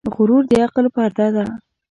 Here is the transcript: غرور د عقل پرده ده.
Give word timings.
غرور 0.15 0.43
د 0.49 0.51
عقل 0.63 0.85
پرده 0.95 1.27
ده. 1.35 1.43